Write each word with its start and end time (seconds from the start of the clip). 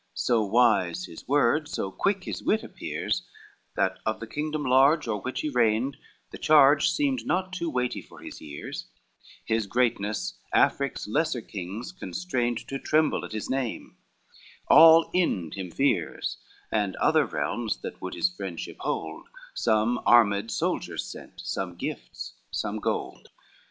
So 0.15 0.43
wise 0.43 1.05
his 1.05 1.27
words, 1.27 1.73
so 1.73 1.91
quick 1.91 2.23
his 2.23 2.41
wit 2.41 2.63
appears, 2.63 3.21
That 3.75 3.99
of 4.03 4.19
the 4.19 4.25
kingdom 4.25 4.63
large 4.63 5.07
o'er 5.07 5.21
which 5.21 5.41
he 5.41 5.49
reigned, 5.49 5.95
The 6.31 6.39
charge 6.39 6.89
seemed 6.89 7.23
not 7.27 7.53
too 7.53 7.69
weighty 7.69 8.01
for 8.01 8.17
his 8.17 8.41
years; 8.41 8.87
His 9.45 9.67
greatness 9.67 10.39
Afric's 10.55 11.07
lesser 11.07 11.41
kings 11.41 11.91
constrained 11.91 12.67
To 12.67 12.79
tremble 12.79 13.23
at 13.23 13.31
his 13.33 13.47
name, 13.47 13.97
all 14.69 15.11
Ind 15.13 15.53
him 15.53 15.69
fears, 15.69 16.37
And 16.71 16.95
other 16.95 17.23
realms 17.27 17.77
that 17.83 18.01
would 18.01 18.15
his 18.15 18.35
friendship 18.35 18.77
hold; 18.79 19.27
Some 19.53 20.01
armed 20.07 20.49
soldiers 20.49 21.05
sent, 21.05 21.41
some 21.41 21.75
gifts, 21.75 22.33
some 22.49 22.79
gold. 22.79 23.27